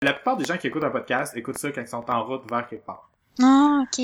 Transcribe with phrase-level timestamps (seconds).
[0.00, 2.48] La plupart des gens qui écoutent un podcast écoutent ça quand ils sont en route
[2.48, 3.10] vers quelque part.
[3.42, 4.00] Ah, ok.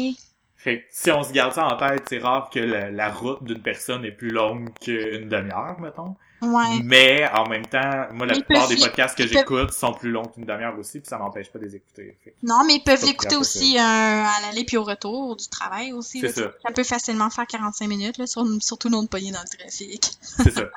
[0.57, 3.63] Fait si on se garde ça en tête, c'est rare que la, la route d'une
[3.63, 6.17] personne est plus longue qu'une demi-heure, mettons.
[6.45, 6.81] Ouais.
[6.85, 10.25] Mais en même temps, moi, la plupart des podcasts que peuvent- j'écoute sont plus longs
[10.27, 12.17] qu'une demi-heure aussi, puis ça m'empêche pas de les écouter.
[12.25, 15.93] Fait Non, mais ils peuvent l'écouter aussi euh, à l'aller puis au retour du travail
[15.93, 16.21] aussi.
[16.29, 16.33] Là.
[16.35, 16.43] ça.
[16.67, 20.05] Ça peut facilement faire 45 minutes, là, sur- surtout non de pogner dans le trafic.
[20.23, 20.63] C'est ça.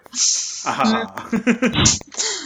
[0.69, 1.37] Ah, ah, ah.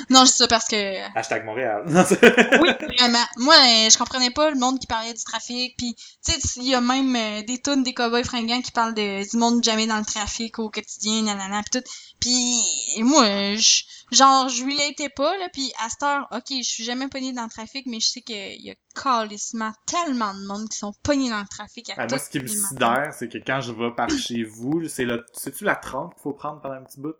[0.09, 1.83] Non, je dis ça parce que Hashtag Montréal.
[1.88, 3.23] Oui, vraiment.
[3.38, 5.75] Moi, euh, je comprenais pas le monde qui parlait du trafic.
[5.77, 8.94] Puis, tu sais, il y a même euh, des tunes des cowboys fringants qui parlent
[8.94, 11.89] de, du monde jamais dans le trafic au quotidien, nanana, pis tout.
[12.21, 12.61] Puis,
[13.02, 15.49] moi, je- genre, je lui l'étais pas, là.
[15.52, 18.21] Puis, à cette heure, OK, je suis jamais pognée dans le trafic, mais je sais
[18.21, 22.07] qu'il y a calissement tellement de monde qui sont pognés dans le trafic à Ah,
[22.07, 25.25] moi, ce qui me sidère, c'est que quand je vais par chez vous, c'est le,
[25.34, 27.16] c'est-tu la 30 qu'il faut prendre pendant un petit bout?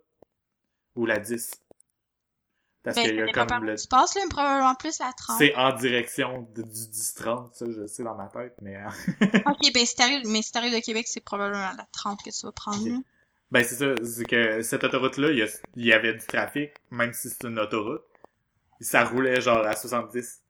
[0.94, 1.50] Ou la 10?
[2.84, 5.38] Parce Ben, qu'il y a comme le, tu passes, là, mais probablement plus la 30.
[5.38, 8.88] c'est en direction de- du 10-30, ça, je sais dans ma tête, mais, euh,
[9.46, 12.44] OK, ben, si t'arrives, mais si t'arrives de Québec, c'est probablement la 30 que tu
[12.44, 13.04] vas prendre, Ok.
[13.52, 17.44] Ben, c'est ça, c'est que cette autoroute-là, il y, avait du trafic, même si c'est
[17.46, 18.02] une autoroute.
[18.80, 20.40] Ça roulait genre à 70.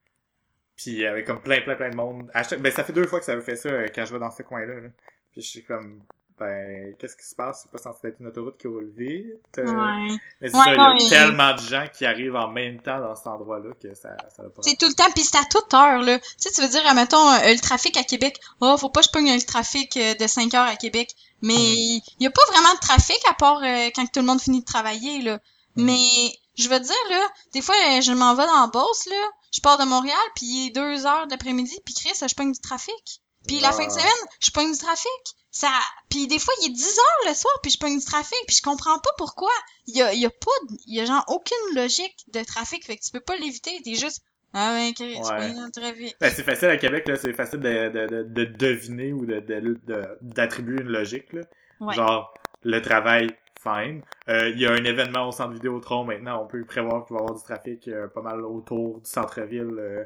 [0.77, 2.31] Puis il y avait comme plein, plein, plein de monde.
[2.61, 4.31] Ben, ça fait deux fois que ça avait fait ça euh, quand je vais dans
[4.31, 4.75] ce coin-là.
[4.75, 4.89] là.
[5.33, 6.05] Puis je suis comme,
[6.43, 7.61] ben, qu'est-ce qui se passe?
[7.63, 9.59] C'est pas censé être une autoroute qui roule vite.
[9.59, 10.17] euh, Ouais.
[10.41, 13.01] Mais c'est Ouais, ça, il y a tellement de gens qui arrivent en même temps
[13.01, 14.63] dans cet endroit-là que ça, ça va pas.
[14.63, 16.19] C'est tout le temps, puis c'est à toute heure, là.
[16.19, 18.39] Tu sais, tu veux dire, admettons, euh, le trafic à Québec.
[18.61, 21.11] Oh, faut pas que je pogne le trafic euh, de 5 heures à Québec.
[21.41, 21.59] Mais Mhm.
[21.61, 24.61] il y a pas vraiment de trafic à part euh, quand tout le monde finit
[24.61, 25.39] de travailler, là.
[25.77, 25.85] Mhm.
[25.87, 29.25] Mais je veux dire, là, des fois, je m'en vais dans la Beauce, là.
[29.55, 32.53] Je pars de Montréal, puis il est 2 heures de l'après-midi, puis Chris, je pogne
[32.53, 33.21] du trafic.
[33.47, 33.73] Puis la Ah.
[33.73, 34.07] fin de semaine,
[34.41, 35.09] je pogne du trafic.
[35.55, 35.69] Ça,
[36.09, 38.57] puis des fois, il est 10 heures le soir, puis je pogne du trafic, puis
[38.57, 39.51] je comprends pas pourquoi.
[39.87, 42.85] Il y a, y a pas, de- il y a genre aucune logique de trafic,
[42.87, 44.23] fait que tu peux pas l'éviter, t'es juste,
[44.55, 45.53] ah ouais, tu Ouais.
[45.73, 46.17] trafic.
[46.21, 49.41] Ben, c'est facile à Québec, là, c'est facile de, de, de, de deviner ou de,
[49.41, 51.43] de, de- d'attribuer une logique, là.
[51.81, 51.95] Ouais.
[51.95, 52.33] Genre,
[52.63, 53.29] le travail,
[53.63, 54.03] fine.
[54.31, 57.21] Euh, Il y a un événement au centre Vidéotron maintenant, on peut prévoir qu'il va
[57.21, 60.05] y avoir du trafic euh, pas mal autour du centre-ville, euh,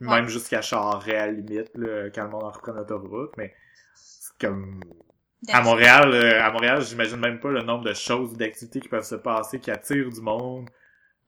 [0.00, 3.54] même jusqu'à Charret à la limite, là, quand le monde en reprend l'autoroute, mais
[4.40, 4.80] comme...
[5.52, 9.04] À Montréal, euh, à Montréal, j'imagine même pas le nombre de choses, d'activités qui peuvent
[9.04, 10.68] se passer, qui attirent du monde.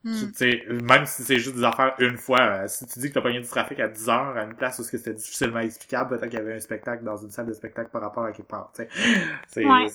[0.03, 3.13] Tu sais, même si c'est juste des affaires une fois, euh, si tu dis que
[3.13, 6.29] t'as pogné du trafic à 10 heures à une place où c'était difficilement explicable, peut-être
[6.31, 8.71] qu'il y avait un spectacle dans une salle de spectacle par rapport à quelque part,
[8.75, 8.81] tu
[9.57, 9.87] Ouais.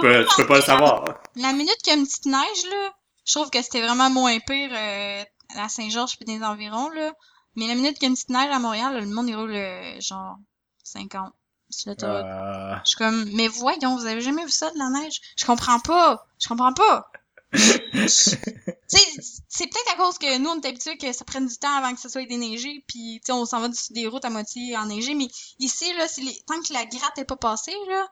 [0.00, 1.22] peux, tu peux pas le savoir.
[1.36, 2.92] La minute qu'il y a une petite neige, là,
[3.24, 5.24] je trouve que c'était vraiment moins pire euh,
[5.56, 7.12] à Saint-Georges puis des environs, là.
[7.56, 9.36] Mais la minute qu'il y a une petite neige à Montréal, là, le monde, il
[9.36, 10.36] roule euh, genre
[10.84, 11.32] 50
[11.72, 12.24] sur l'autoroute.
[12.24, 15.20] Euh, Je suis comme, mais voyons, vous avez jamais vu ça de la neige?
[15.36, 16.26] Je comprends pas.
[16.38, 17.10] Je comprends pas.
[17.52, 21.94] c'est peut-être à cause que nous, on est habitués que ça prenne du temps avant
[21.94, 24.76] que ça soit déneigé, puis tu sais, on s'en va sur des routes à moitié
[24.76, 25.28] enneigées, mais
[25.58, 26.42] ici, là, les...
[26.46, 28.08] tant que la gratte est pas passée, là,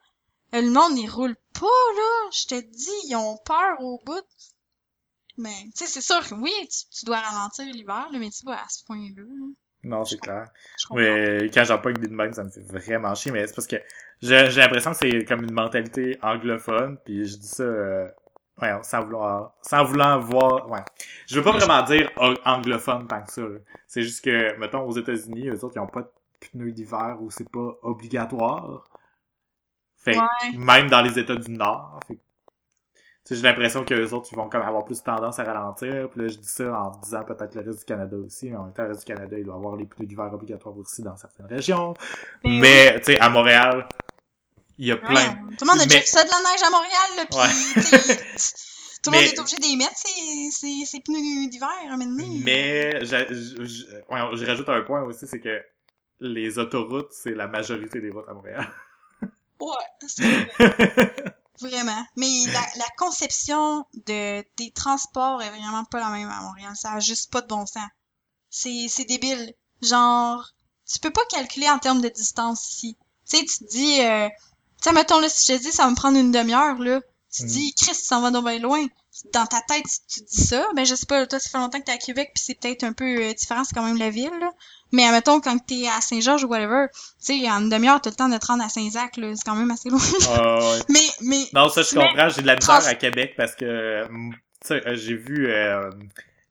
[0.52, 2.30] le monde, il roule pas, là.
[2.32, 4.26] Je te dis, ils ont peur au bout.
[5.36, 8.56] Mais, tu sais, c'est sûr que oui, tu, tu dois ralentir l'hiver, mais tu vois,
[8.56, 9.46] à ce point-là, là,
[9.82, 10.44] non, c'est clair.
[10.94, 13.66] Mais quand j'en pogne des de même, ça me fait vraiment chier, mais c'est parce
[13.66, 13.76] que
[14.20, 18.08] j'ai, l'impression que c'est comme une mentalité anglophone, puis je dis ça, euh,
[18.60, 20.82] ouais, sans vouloir, sans vouloir voir, ouais.
[21.26, 22.10] Je veux pas vraiment dire
[22.44, 23.42] anglophone tant que ça.
[23.86, 27.30] C'est juste que, mettons, aux États-Unis, eux autres, ils ont pas de pneus d'hiver où
[27.30, 28.84] c'est pas obligatoire.
[29.96, 30.56] Fait que Ouais.
[30.58, 32.18] même dans les États du Nord, fait
[33.28, 36.08] j'ai l'impression que les autres, ils vont comme avoir plus tendance à ralentir.
[36.10, 38.50] Puis là, je dis ça en disant peut-être le reste du Canada aussi.
[38.50, 40.76] Mais en même temps, le reste du Canada, il doit avoir les pneus d'hiver obligatoires
[40.76, 41.94] aussi dans certaines régions.
[42.44, 43.86] Mais, tu sais, à Montréal,
[44.78, 45.14] il y a plein.
[45.14, 47.10] Ouais, Tout le monde a déjà vu ça de la neige à Montréal,
[47.82, 48.16] sais,
[49.02, 52.24] tout le monde est obligé d'y mettre, ces, ces, ces pneus d'hiver, maintenant.
[52.44, 55.62] Mais, je, je, je- ouais, je rajoute un point aussi, c'est que
[56.20, 58.66] les autoroutes, c'est la majorité des routes à Montréal.
[59.60, 59.68] Ouais,
[60.06, 60.24] c'est
[61.60, 62.04] vraiment.
[62.16, 66.72] Mais la, la conception de, des transports est vraiment pas la même à Montréal.
[66.76, 67.88] Ça a juste pas de bon sens.
[68.50, 69.54] C'est, c'est débile.
[69.82, 70.44] Genre,
[70.90, 72.96] tu peux pas calculer en termes de distance ici.
[73.28, 74.28] Tu sais, tu te dis, euh,
[74.82, 77.00] tu mettons, là, si je te dis, ça va me prendre une demi-heure, là.
[77.32, 77.50] Tu te Mm.
[77.50, 78.86] dis, Chris, tu s'en vas donc bien loin.
[79.32, 80.66] Dans ta tête, tu te dis ça.
[80.74, 82.84] Ben, je sais pas, toi, ça fait longtemps que t'es à Québec, puis c'est peut-être
[82.84, 84.50] un peu euh, différent, c'est quand même la ville, là.
[84.92, 88.16] Mais, admettons, quand t'es à Saint-Georges ou whatever, tu sais, en une demi-heure, t'as le
[88.16, 89.32] temps de te rendre à Saint-Zac, là.
[89.36, 90.00] C'est quand même assez loin.
[90.34, 90.78] Ah, ouais.
[90.88, 92.28] mais, mais, Non, ça, je Mais- comprends.
[92.28, 95.90] J'ai de la misère à Québec parce que, hum, tu sais, euh, j'ai vu, euh,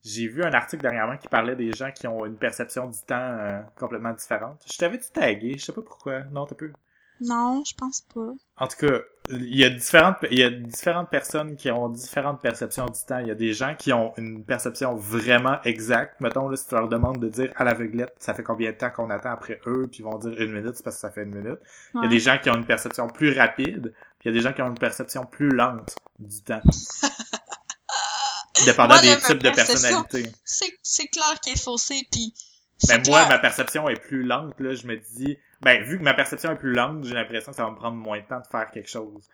[0.06, 3.16] j'ai vu un article dernièrement qui parlait des gens qui ont une perception du temps
[3.20, 4.62] euh, complètement différente.
[4.72, 6.22] Je t'avais dit tagué, je sais pas pourquoi.
[6.32, 6.72] Non, t'as peu.
[7.22, 8.32] Non, je pense pas.
[8.58, 9.00] En tout cas,
[9.30, 13.20] il y a différentes, il y a différentes personnes qui ont différentes perceptions du temps.
[13.20, 16.20] Il y a des gens qui ont une perception vraiment exacte.
[16.22, 18.90] Mettons, là, si tu leur demandes de dire à l'aveuglette, ça fait combien de temps
[18.90, 21.24] qu'on attend après eux, puis ils vont dire une minute, c'est parce que ça fait
[21.24, 21.60] une minute.
[21.96, 24.34] Il y a des gens qui ont une perception plus rapide, puis il y a
[24.34, 26.62] des gens qui ont une perception plus lente du temps.
[28.66, 30.32] Dépendant Moi, des types de personnalités.
[30.44, 32.34] C'est, c'est clair qu'elle est faussée, pis
[32.88, 33.30] Ben c'est moi, clair.
[33.30, 36.56] ma perception est plus lente, là, je me dis, ben vu que ma perception est
[36.58, 38.90] plus lente, j'ai l'impression que ça va me prendre moins de temps de faire quelque
[38.90, 39.28] chose.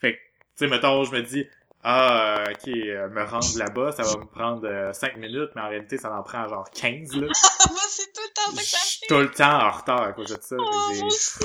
[0.00, 0.22] Fait que, tu
[0.56, 1.46] sais, mettons, je me dis,
[1.84, 5.68] ah, euh, ok, euh, me rendre là-bas, ça va me prendre 5 minutes, mais en
[5.68, 7.26] réalité, ça en prend genre 15, là.
[7.70, 9.06] Moi, c'est tout le temps ça Je que ça suis fait.
[9.08, 10.56] tout le temps en retard à cause de ça.
[10.58, 11.38] Oh, moi aussi.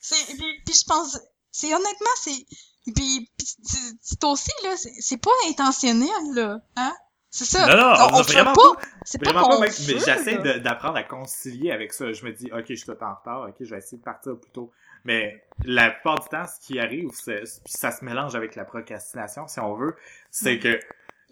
[0.00, 1.18] C'est, puis, puis je pense,
[1.50, 2.46] c'est honnêtement, c'est,
[2.94, 6.94] puis, puis c'est- aussi, là, c'est, c'est pas intentionnel, là, hein?
[7.30, 7.66] C'est ça.
[7.66, 8.80] Non, non, on, on vraiment pas.
[9.04, 12.12] C'est pas Vraiment qu'on pas, mec, mais j'essaie d'apprendre à concilier avec ça.
[12.12, 14.36] Je me dis, ok, je suis tout en retard, ok, je vais essayer de partir
[14.36, 14.72] plus tôt.
[15.04, 17.08] Mais la plupart du temps, ce qui arrive,
[17.64, 19.96] ça se mélange avec la procrastination, si on veut,
[20.30, 20.78] c'est que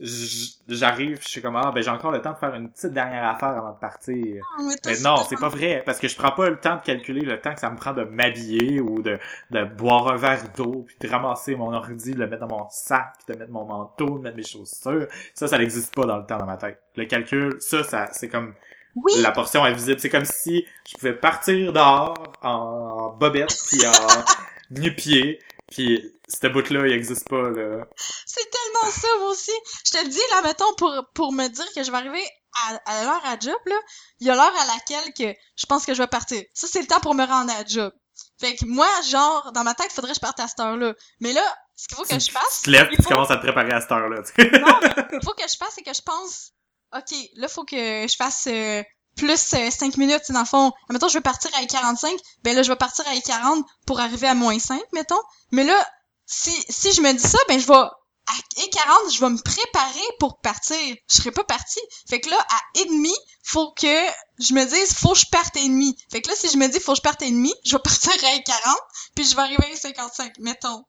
[0.00, 3.24] j'arrive, je suis comme, ah, ben j'ai encore le temps de faire une petite dernière
[3.28, 4.44] affaire avant de partir.
[4.56, 7.22] Ah, mais non, c'est pas vrai, parce que je prends pas le temps de calculer
[7.22, 9.18] le temps que ça me prend de m'habiller ou de,
[9.50, 12.66] de boire un verre d'eau, puis de ramasser mon ordi, de le mettre dans mon
[12.70, 15.08] sac, puis de mettre mon manteau, de mettre mes chaussures.
[15.34, 16.80] Ça, ça n'existe pas dans le temps dans ma tête.
[16.96, 18.54] Le calcul, ça, ça c'est comme
[18.94, 19.98] Oui, la portion invisible.
[19.98, 24.24] C'est comme si je pouvais partir dehors en bobette, puis en
[24.80, 27.86] nu-pied, puis cette bout-là, il existe pas, là.
[28.26, 29.52] c'est tellement ça, aussi.
[29.86, 32.24] Je te le dis, là, mettons, pour, pour me dire que je vais arriver
[32.66, 33.76] à, à l'heure à job, là,
[34.20, 36.42] il y a l'heure à laquelle que je pense que je vais partir.
[36.54, 37.92] Ça, c'est le temps pour me rendre à job.
[38.40, 40.94] Fait que moi, genre, dans ma tête, faudrait que je parte à cette heure-là.
[41.20, 41.42] Mais là,
[41.76, 43.72] ce qu'il faut que je fasse, Tu te lèves, il tu commences à te préparer
[43.72, 44.20] à cette heure-là,
[44.60, 46.52] non, mais faut que je fasse, c'est que je pense,
[46.96, 48.82] OK, là, faut que je fasse euh,
[49.18, 50.72] plus euh, 5 minutes, dans le fond.
[50.88, 54.28] Mettons, je veux partir à 45, ben là, je vais partir à 40 pour arriver
[54.28, 55.20] à moins 5, mettons.
[55.50, 55.76] Mais là,
[56.24, 59.38] si, si je me dis ça, ben je vais, à et 40, je vais me
[59.38, 60.96] préparer pour partir.
[61.10, 61.80] Je serai pas partie.
[62.08, 64.06] Fait que là, à et demi, faut que
[64.38, 65.96] je me dise, faut que je parte et demi.
[66.10, 67.82] Fait que là, si je me dis, faut que je parte et demi, je vais
[67.84, 68.78] partir à et 40,
[69.14, 70.84] puis je vais arriver à 55, mettons.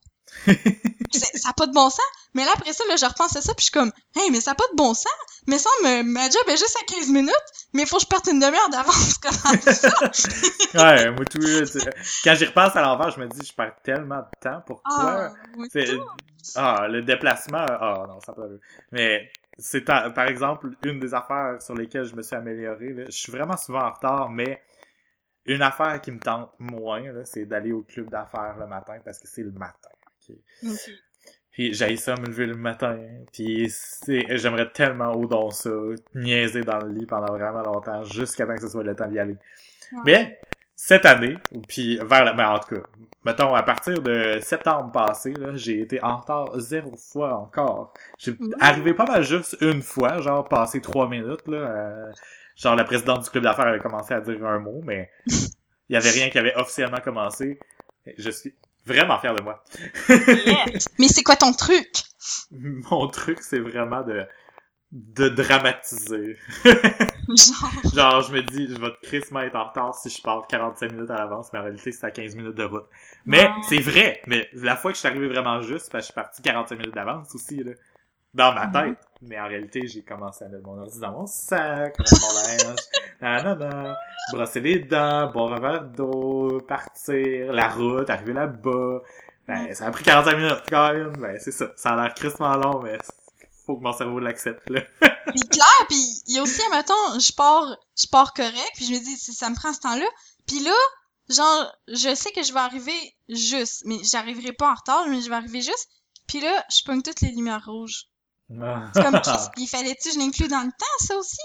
[1.11, 2.05] Ça a pas de bon sens.
[2.33, 4.39] Mais là, après ça, là, je repense à ça, puis je suis comme, hey, mais
[4.41, 5.11] ça a pas de bon sens.
[5.47, 7.33] Mais ça, me, ma job est juste à 15 minutes,
[7.73, 9.17] mais faut que je parte une demi-heure d'avance.
[9.17, 9.89] Comment ça?
[10.93, 11.39] Ouais, moi, tout,
[12.23, 14.93] quand j'y repasse à l'envers, je me dis, je perds tellement de temps, pourquoi?
[14.95, 15.67] Ah, oui.
[16.55, 18.59] Ah, le déplacement, ah non, ça peut.
[18.91, 22.93] Mais c'est par exemple une des affaires sur lesquelles je me suis amélioré.
[22.93, 23.03] là.
[23.07, 24.61] Je suis vraiment souvent en retard, mais
[25.45, 29.19] une affaire qui me tente moins, là, c'est d'aller au club d'affaires le matin parce
[29.19, 29.89] que c'est le matin.
[30.29, 30.69] Ok?
[30.69, 30.91] Ok.
[31.51, 32.97] Puis j'ai ça me lever le matin.
[33.33, 33.69] Puis
[34.07, 35.69] j'aimerais tellement au don ça,
[36.15, 39.19] niaiser dans le lit pendant vraiment longtemps jusqu'à temps que ce soit le temps d'y
[39.19, 39.35] aller.
[39.91, 39.99] Ouais.
[40.05, 40.39] Mais
[40.73, 41.37] cette année,
[41.67, 42.81] puis vers la, mais en tout cas,
[43.25, 47.93] mettons à partir de septembre passé, j'ai été en retard zéro fois encore.
[48.17, 51.57] J'ai arrivé pas mal juste une fois, genre passé trois minutes là.
[51.57, 52.11] euh,
[52.55, 55.97] genre la présidente du club d'affaires avait commencé à dire un mot, mais il y
[55.97, 57.59] avait rien qui avait officiellement commencé.
[58.17, 58.53] Je suis
[58.93, 59.63] vraiment fier de moi.
[60.09, 60.87] Yes.
[60.99, 61.87] Mais c'est quoi ton truc?
[62.51, 64.25] Mon truc, c'est vraiment de
[64.91, 66.35] de dramatiser.
[66.65, 70.91] Genre, Genre, je me dis, je vais crissement être en retard si je pars 45
[70.91, 72.87] minutes à l'avance, mais en réalité, c'est à 15 minutes de route.
[73.25, 73.51] Mais, Ouais.
[73.67, 74.19] c'est vrai!
[74.25, 76.75] Mais la fois que je suis arrivé vraiment juste, parce que je suis parti 45
[76.79, 77.73] minutes d'avance aussi, là.
[78.33, 78.73] Dans ma Mhm.
[78.73, 79.07] tête.
[79.21, 82.33] Mais en réalité, j'ai commencé à mettre mon ordi dans mon sac, mettre mon
[82.67, 82.79] linge,
[83.21, 83.97] nanana,
[84.31, 89.01] brosser les dents, boire un verre d'eau, partir, la route, arriver là-bas.
[89.47, 91.13] Ben, ça a pris 45 minutes, quand même.
[91.17, 91.71] Ben, c'est ça.
[91.75, 92.97] Ça a l'air crissement long, mais
[93.65, 94.81] faut que mon cerveau l'accepte, là.
[95.33, 98.93] Puis clair, puis il y a aussi, mettons, je pars, je pars correct, puis je
[98.93, 100.05] me dis, si ça me prend ce temps-là.
[100.47, 100.73] Puis là,
[101.29, 105.29] genre, je sais que je vais arriver juste, mais j'arriverai pas en retard, mais je
[105.29, 105.87] vais arriver juste.
[106.27, 108.05] Puis là, je pogne toutes les lumières rouges.
[108.49, 109.21] C'est comme,
[109.57, 111.37] il fallait-tu, je l'inclus dans le temps, ça aussi?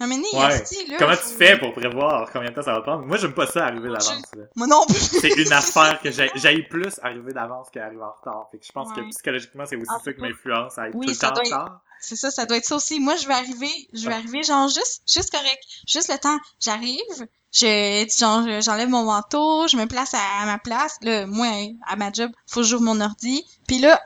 [0.00, 0.64] Non, mais né, Ouais.
[0.88, 0.96] là.
[0.98, 3.04] Comment tu fais pour prévoir combien de temps ça va prendre?
[3.04, 4.22] Moi, j'aime pas ça arriver d'avance.
[4.34, 4.44] là.
[4.56, 4.94] Moi non plus.
[4.96, 8.48] C'est une affaire que j'ai j'aille plus arriver d'avance qu'arriver en retard.
[8.50, 11.04] Fait que je pense que psychologiquement, c'est aussi Ah, ça qui m'influence à être Oui,
[11.06, 11.80] tout le temps en retard.
[12.00, 12.98] C'est ça, ça doit être ça aussi.
[12.98, 15.62] Moi, je vais arriver, je vais arriver genre juste, juste correct.
[15.86, 16.38] Juste le temps.
[16.60, 20.96] J'arrive, je, genre, je- j'enlève mon manteau, je me place à, à ma place.
[21.02, 21.46] Là, moi,
[21.86, 23.44] à ma job, faut que j'ouvre mon ordi.
[23.68, 24.00] Puis là,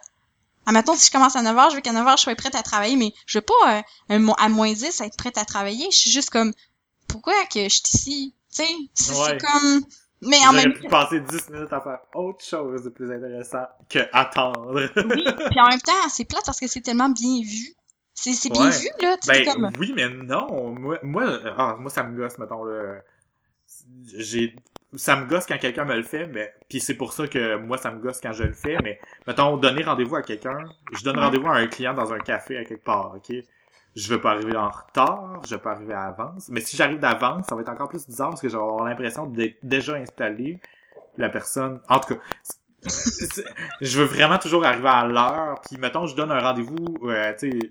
[0.66, 2.96] admettons, si je commence à 9h, je veux qu'à 9h, je sois prête à travailler,
[2.96, 5.86] mais je veux pas, euh, à moins 10, être prête à travailler.
[5.90, 6.52] Je suis juste comme,
[7.08, 8.34] pourquoi que je suis ici?
[8.54, 9.38] Tu sais, c'est Ouais.
[9.38, 9.80] comme,
[10.22, 13.98] mais en même pu passer 10 minutes à faire autre chose de plus intéressant que
[14.12, 14.72] attendre.
[14.74, 14.86] oui,
[15.50, 17.74] puis en même temps, c'est plate parce que c'est tellement bien vu.
[18.14, 19.16] C'est bien vu, là.
[19.20, 20.72] Tu Ben comme, oui, mais non.
[20.72, 23.00] Moi, moi, euh, ah, moi ça me gosse, mettons, là.
[24.16, 24.54] J'ai
[24.96, 27.78] ça me gosse quand quelqu'un me le fait, mais puis c'est pour ça que moi
[27.78, 30.58] ça me gosse quand je le fais, mais mettons donner rendez-vous à quelqu'un,
[30.92, 33.36] je donne rendez-vous à un client dans un café à quelque part, ok?
[33.96, 36.98] Je veux pas arriver en retard, je veux pas arriver à avance, mais si j'arrive
[36.98, 39.94] d'avance, ça va être encore plus bizarre parce que je vais avoir l'impression d'être déjà
[39.94, 40.58] installé
[41.16, 41.80] la personne.
[41.88, 42.20] En tout cas,
[43.80, 47.50] je veux vraiment toujours arriver à l'heure, puis mettons je donne un rendez-vous, euh, tu
[47.50, 47.70] sais,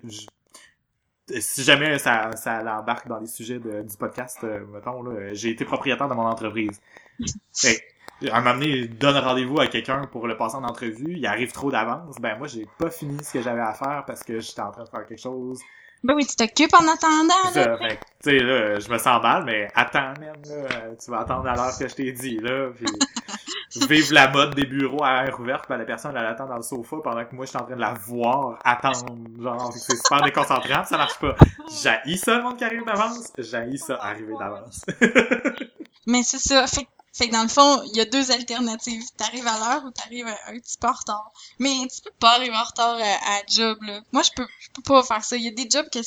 [1.28, 5.50] si jamais ça, ça l'embarque dans les sujets de, du podcast, euh, mettons, là, j'ai
[5.50, 6.80] été propriétaire de mon entreprise.
[7.54, 7.82] Fait,
[8.30, 11.26] à un moment donné, il donne rendez-vous à quelqu'un pour le passer en entrevue, il
[11.26, 14.40] arrive trop d'avance, ben moi j'ai pas fini ce que j'avais à faire parce que
[14.40, 15.60] j'étais en train de faire quelque chose.
[16.02, 17.78] Ben oui, tu t'occupes en attendant, là.
[17.88, 21.54] tu sais, là, je me sens mal, mais attends, même, là, tu vas attendre à
[21.54, 22.84] l'heure que je t'ai dit, là, puis
[23.88, 26.62] vive la mode des bureaux à air ouverte, ben la personne, elle attend dans le
[26.62, 30.22] sofa pendant que moi, je suis en train de la voir attendre, genre, c'est super
[30.22, 31.34] déconcentrant, ça marche pas.
[31.82, 34.84] J'haïs ça, le monde qui arrive d'avance, j'haïs ça, arriver d'avance.
[36.06, 39.04] mais c'est ça, fait fait que dans le fond, il y a deux alternatives.
[39.16, 41.30] T'arrives à l'heure ou t'arrives un petit peu en retard.
[41.60, 44.00] Mais tu peux pas arriver en retard à, à job, là.
[44.10, 45.36] Moi, je peux, je peux pas faire ça.
[45.36, 46.00] Il y a des jobs que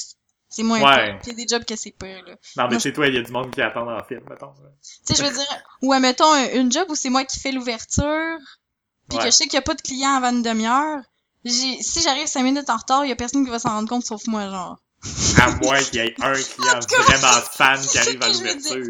[0.49, 1.19] c'est moins ouais.
[1.23, 2.35] Il y a des jobs que c'est pire, là.
[2.55, 4.53] Non, mais chez toi, il y a du monde qui attend en film, mettons.
[4.81, 8.37] Tu sais, je veux dire, ou mettons une job où c'est moi qui fais l'ouverture,
[9.09, 11.01] puis que je sais qu'il y a pas de clients avant une demi-heure.
[11.45, 14.05] Si j'arrive cinq minutes en retard, il y a personne qui va s'en rendre compte
[14.05, 14.77] sauf moi, genre.
[15.39, 18.83] À moins qu'il y ait un client vraiment fan qui arrive à l'ouverture.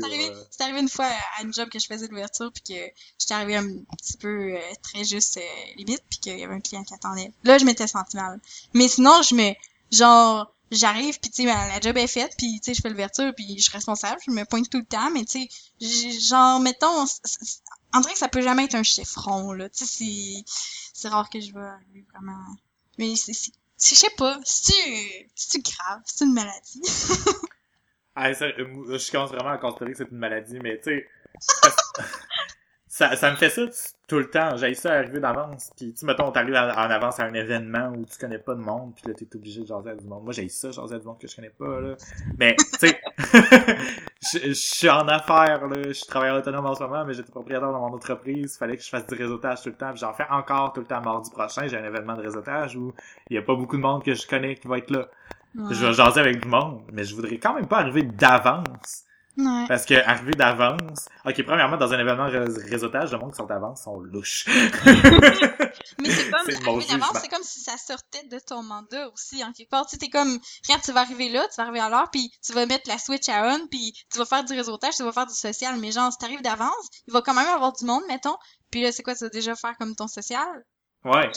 [0.50, 1.06] C'est arrivé, une fois
[1.38, 2.82] à une job que je faisais l'ouverture puis que
[3.20, 6.62] j'étais arrivé un petit peu euh, très juste euh, limite puis qu'il y avait un
[6.62, 7.32] client qui attendait.
[7.44, 8.40] Là, je m'étais senti mal.
[8.74, 9.54] Mais sinon, je me
[9.92, 13.34] genre j'arrive puis tu sais la job est faite puis tu sais je fais l'ouverture
[13.36, 15.48] puis je suis responsable, je me pointe tout le temps mais tu
[15.80, 17.06] sais genre mettons
[17.94, 20.44] on dirait que ça peut jamais être un chiffron là, tu sais c'est
[20.94, 22.44] c'est rare que je vais arriver vraiment
[22.98, 23.34] mais c'est
[23.80, 26.82] je sais pas, c'est-tu grave, c'est une maladie?
[28.16, 31.08] ah, je commence vraiment à considérer que c'est une maladie, mais tu sais,
[32.98, 33.62] ça, ça me fait ça
[34.08, 34.58] tout le temps.
[34.58, 35.70] J'ai ça arriver d'avance.
[35.78, 38.94] Puis, tu mettons, t'arrives en avance à un événement où tu connais pas de monde,
[38.96, 40.24] puis là, t'es obligé de jaser à du monde.
[40.24, 41.96] Moi, j'ai ça, jaser à du monde que je connais pas, là.
[42.40, 43.00] Mais, tu sais,
[44.48, 45.76] je suis en affaires, là.
[45.86, 48.56] Je suis travailleur autonome en ce moment, mais j'étais propriétaire dans mon entreprise.
[48.56, 49.96] Il fallait que je fasse du réseautage tout le temps.
[49.96, 51.68] j'en fais encore tout le temps mardi prochain.
[51.68, 52.96] J'ai un événement de réseautage où
[53.30, 55.08] il y a pas beaucoup de monde que je connais qui va être là.
[55.70, 59.07] Je vais jaser avec du monde, mais je voudrais quand même pas arriver d'avance
[59.68, 63.46] parce que arriver d'avance, ok, premièrement, dans un événement de réseautage, le monde qui sont
[63.46, 64.46] d'avance sont louches.
[66.00, 69.52] Mais c'est comme, arriver d'avance, c'est comme si ça sortait de ton mandat aussi, en
[69.52, 69.86] quelque part.
[69.86, 72.32] Tu sais, t'es comme, regarde, tu vas arriver là, tu vas arriver à l'heure, puis
[72.44, 75.12] tu vas mettre la switch à on, puis tu vas faire du réseautage, tu vas
[75.12, 75.78] faire du social.
[75.80, 78.38] Mais genre, si t'arrives d'avance, il va quand même avoir du monde, mettons.
[78.72, 80.66] Puis là, c'est quoi, tu vas déjà faire comme ton social?
[81.06, 81.30] Ouais.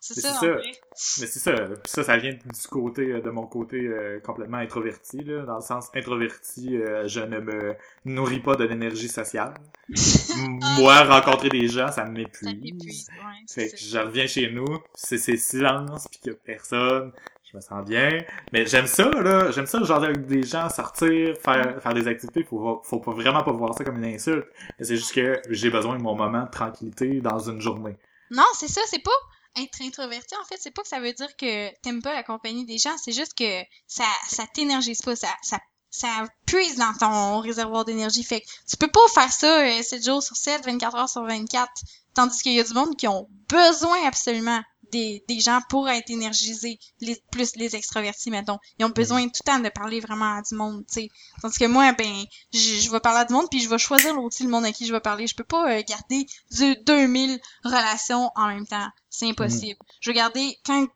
[0.00, 0.40] c'est ça.
[0.42, 1.52] Mais c'est ça.
[1.52, 5.44] Puis ça, ça vient du côté, euh, de mon côté euh, complètement introverti, là.
[5.44, 9.54] Dans le sens introverti, euh, je ne me nourris pas de l'énergie sociale.
[10.78, 13.08] Moi, rencontrer des gens, ça m'épuise.
[13.48, 17.12] fait que je reviens chez nous, c'est ces silences, puis qu'il y a personne.
[17.50, 18.10] Je me sens bien.
[18.52, 19.50] Mais j'aime ça, là.
[19.50, 22.44] J'aime ça, genre, avec des gens, sortir, faire, faire des activités.
[22.44, 24.46] Faut, faut pas, vraiment pas voir ça comme une insulte.
[24.80, 27.96] C'est juste que j'ai besoin de mon moment de tranquillité dans une journée.
[28.30, 29.10] Non, c'est ça, c'est pas
[29.56, 32.64] être introverti, en fait, c'est pas que ça veut dire que t'aimes pas la compagnie
[32.64, 35.58] des gens, c'est juste que ça, ça t'énergise pas, ça, ça,
[35.90, 38.22] ça puise dans ton réservoir d'énergie.
[38.22, 41.24] Fait que tu peux pas faire ça 7 euh, jours sur 7, 24 heures sur
[41.24, 41.70] 24,
[42.14, 46.10] tandis qu'il y a du monde qui ont besoin absolument des, des gens pour être
[46.10, 48.58] énergisés, les, plus les extravertis, mettons.
[48.78, 51.10] Ils ont besoin tout le temps de parler vraiment à du monde, tu sais.
[51.42, 54.18] Tandis que moi, ben, je, je vais parler à du monde, puis je vais choisir
[54.18, 55.26] aussi le monde à qui je vais parler.
[55.26, 58.88] Je peux pas euh, garder du 2000 relations en même temps.
[59.10, 59.78] C'est impossible.
[60.00, 60.86] Je vais garder, quand,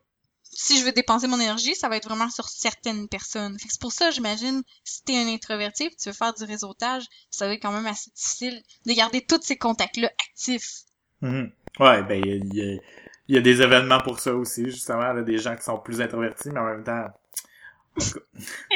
[0.53, 3.57] si je veux dépenser mon énergie, ça va être vraiment sur certaines personnes.
[3.59, 7.53] c'est pour ça, j'imagine, si t'es un introverti tu veux faire du réseautage, ça va
[7.53, 10.83] être quand même assez difficile de garder tous ces contacts-là actifs.
[11.21, 11.51] Mm-hmm.
[11.79, 12.79] Ouais, ben, il y a
[13.27, 16.01] il y a des événements pour ça aussi, justement, là, des gens qui sont plus
[16.01, 17.07] introvertis, mais en même temps.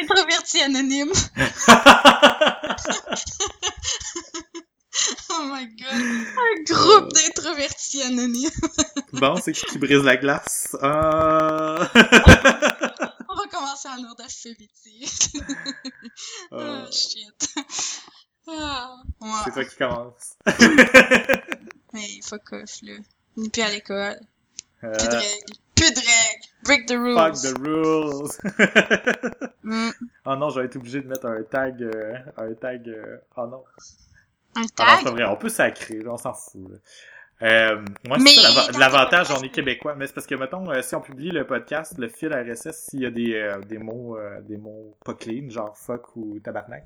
[0.01, 1.11] Introvertis anonymes.
[5.29, 5.91] oh my god.
[5.91, 8.49] Un groupe d'introvertis anonymes.
[9.13, 10.75] bon, c'est qui qui brise la glace?
[10.81, 11.85] Euh...
[13.29, 15.37] On va commencer en ordre alphabétique.
[16.51, 17.55] oh shit.
[18.47, 18.95] Ah,
[19.43, 20.37] C'est toi qui commence.
[21.93, 22.93] hey, fuck off, là.
[23.35, 24.19] Ni plus à l'école.
[24.93, 25.53] Plus de euh, règles.
[25.75, 26.47] Plus de règles.
[26.63, 27.15] Break the rules.
[27.15, 28.29] Fuck the rules.
[29.63, 29.89] mm.
[30.25, 31.81] Oh non, j'aurais été obligé de mettre un tag.
[31.81, 32.87] Euh, un tag.
[32.89, 33.17] Euh...
[33.35, 33.63] Oh non.
[34.55, 35.03] Un tag?
[35.05, 36.81] Ah, vrai, on peut sacrer, on s'en fout.
[37.43, 39.95] Euh, moi, c'est ça l'avantage, on est québécois.
[39.95, 43.01] Mais c'est parce que, mettons, euh, si on publie le podcast, le fil RSS, s'il
[43.01, 46.85] y a des, euh, des mots des mots pas clean, genre fuck ou tabarnak.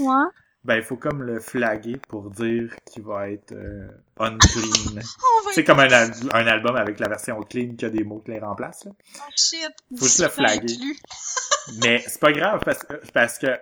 [0.00, 0.24] Ouais.
[0.64, 3.88] Ben, il faut comme le flaguer pour dire qu'il va être euh,
[4.18, 4.94] unclean.
[4.94, 8.20] Va C'est comme un, al- un album avec la version clean qui a des mots
[8.20, 8.84] qui les remplacent.
[8.84, 8.92] Là.
[9.18, 9.72] Oh shit.
[9.98, 10.76] Faut juste le flaguer.
[11.82, 13.58] Mais c'est pas grave parce que, parce que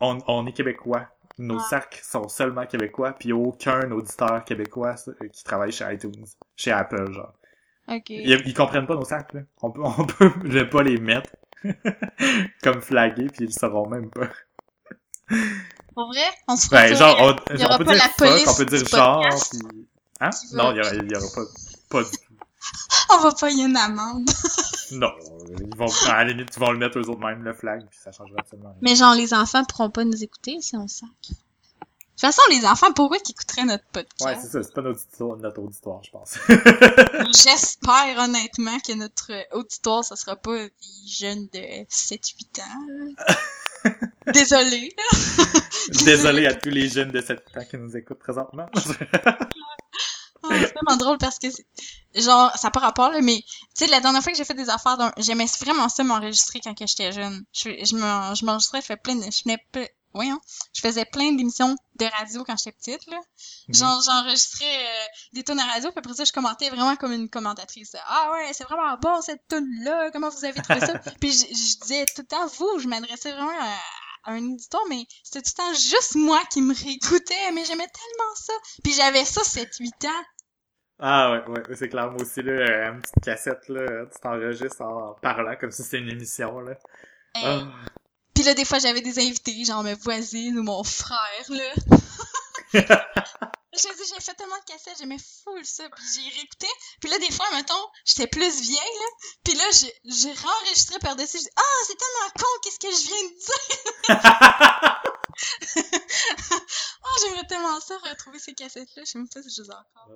[0.00, 1.08] on, on est québécois.
[1.36, 6.24] Nos sacs sont seulement québécois, puis aucun auditeur québécois euh, qui travaille chez iTunes,
[6.56, 7.34] chez Apple, genre.
[7.88, 8.08] Ok.
[8.10, 9.40] Ils, ils comprennent pas nos sacs, là.
[9.60, 11.30] On peut, on peut ne pas les mettre
[12.62, 14.30] comme flagués, puis ils le sauront même pas.
[15.94, 18.08] Pour vrai, on se Ben, genre, on, il y aura on peut pas dire la
[18.10, 19.60] fuck, police on peut dire genre, puis...
[20.20, 20.30] Hein?
[20.52, 21.42] Non, il y aura, il y aura pas,
[21.90, 22.34] pas du tout.
[23.12, 24.28] on va payer une amende.
[24.92, 25.10] Non,
[25.58, 27.98] ils vont, à la limite, ils vont le mettre eux autres même, le flag, puis
[28.00, 28.76] ça changera absolument.
[28.82, 31.08] Mais genre, les enfants pourront pas nous écouter si on sac.
[31.30, 34.40] De toute façon, les enfants, pourquoi qu'ils écouteraient notre Ouais, podcast?
[34.42, 36.34] c'est ça, c'est pas notre auditoire, notre auditoire, je pense.
[37.44, 43.16] J'espère honnêtement que notre auditoire, ça sera pas des jeunes de 7-8 ans.
[43.84, 43.90] là.
[44.32, 44.94] Désolée.
[45.88, 46.04] Là.
[46.04, 48.66] Désolé à tous les jeunes de 7 ans qui nous écoutent présentement.
[50.46, 51.48] Ah, c'est vraiment drôle parce que.
[52.14, 53.38] Genre, ça n'a pas rapport, là, mais...
[53.38, 56.74] Tu sais, la dernière fois que j'ai fait des affaires, j'aimais vraiment ça m'enregistrer quand
[56.74, 57.44] que j'étais jeune.
[57.52, 59.22] Je, je m'en- je m'enregistrais, je fais plein de...
[59.22, 59.58] Je venais.
[60.72, 63.18] Je faisais plein d'émissions de radio quand j'étais petite, là.
[63.68, 67.28] Genre, j'enregistrais euh, des tonnes à radio, puis après ça, je commentais vraiment comme une
[67.28, 67.96] commentatrice.
[68.06, 70.98] Ah ouais, c'est vraiment bon cette tune-là, comment vous avez trouvé ça?
[71.20, 73.76] puis je, je disais tout le temps vous, je m'adressais vraiment à
[74.26, 78.34] un éditeur, mais c'était tout le temps juste moi qui me réécoutais, mais j'aimais tellement
[78.36, 78.52] ça.
[78.82, 80.24] Puis j'avais ça 7-8 ans.
[81.00, 84.80] Ah ouais, ouais, c'est clair, moi aussi, là, euh, une petite cassette, là, tu t'enregistres
[84.82, 86.72] en parlant comme si c'était une émission, là.
[86.72, 87.62] Euh, Ah.
[88.34, 91.74] Puis là, des fois, j'avais des invités, genre mes voisines ou mon frère, là.
[93.76, 96.66] Je dis, j'ai fait tellement de cassettes, j'aimais full ça, puis j'ai réécouté.
[97.00, 99.06] Puis là, des fois, mettons, j'étais plus vieille, là.
[99.44, 101.38] Puis là, j'ai, réenregistré par-dessus.
[101.38, 104.94] J'ai dit, ah, c'est tellement con, qu'est-ce que je viens de dire?
[107.04, 109.02] oh, j'aimerais tellement ça, retrouver ces cassettes-là.
[109.04, 110.10] Je sais même pas si je les ai encore.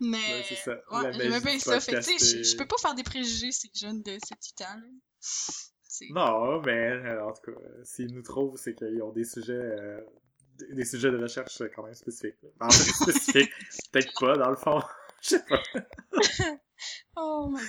[0.00, 0.72] Mais, Ouais, c'est ça.
[0.90, 1.80] Ouais, j'aimais bien ça.
[1.80, 4.62] Fait que, tu sais, je- je peux pas faire des préjugés, ces jeunes de 7-8
[4.64, 4.86] ans, là.
[6.10, 9.52] Non, mais euh, en tout cas, euh, s'ils nous trouvent, c'est qu'ils ont des sujets,
[9.54, 10.00] euh,
[10.70, 12.36] des sujets de recherche quand même spécifiques.
[12.60, 13.52] En fait, spécifiques,
[13.92, 14.80] peut-être pas, dans le fond.
[15.22, 15.62] Je sais pas.
[17.16, 17.68] Oh my god.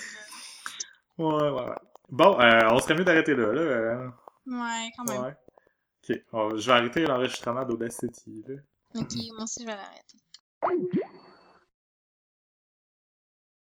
[1.17, 1.75] Ouais, ouais, ouais.
[2.10, 3.62] Bon, euh, on serait mieux d'arrêter là, là.
[3.62, 4.08] euh,
[4.45, 5.21] Ouais, quand même.
[5.23, 5.36] ouais.
[6.32, 8.56] Ok, je vais arrêter l'enregistrement d'Audacity, là.
[8.95, 10.17] Ok, moi aussi, je vais l'arrêter.